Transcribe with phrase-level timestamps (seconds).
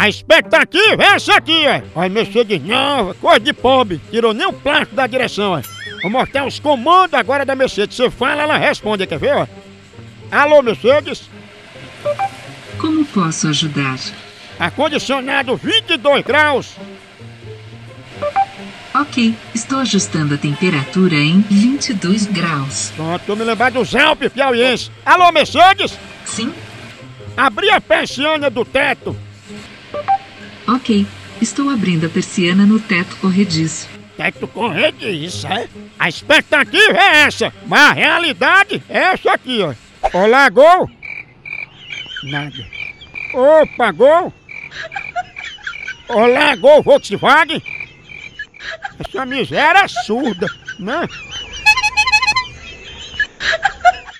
[0.00, 2.00] A expectativa é essa aqui, ó.
[2.00, 4.00] Olha, Mercedes nova, coisa de pobre.
[4.10, 5.62] Tirou nem o plástico da direção, ó.
[6.00, 7.98] Vou mostrar os comandos agora da Mercedes.
[7.98, 9.46] Você fala, ela responde, quer ver, ó?
[10.32, 11.28] Alô, Mercedes?
[12.78, 13.98] Como posso ajudar?
[14.58, 16.76] Ar-condicionado 22 graus.
[18.94, 22.90] Ok, estou ajustando a temperatura em 22 graus.
[22.96, 24.90] Pronto, me lembrando dos Alpes piauienses.
[25.04, 25.92] Alô, Mercedes?
[26.24, 26.54] Sim?
[27.36, 29.14] Abri a persiana do teto.
[30.66, 31.06] Ok,
[31.40, 33.88] estou abrindo a persiana no teto corrediço.
[34.16, 35.68] Teto corrediço, é?
[35.98, 39.74] A expectativa é essa, mas a realidade é essa aqui, ó.
[40.12, 40.90] Olá, gol?
[42.24, 42.66] Nada.
[43.32, 44.32] Opa, gol?
[46.08, 47.62] Olá, gol Volkswagen?
[48.98, 50.46] Essa miséria é surda,
[50.78, 51.06] né?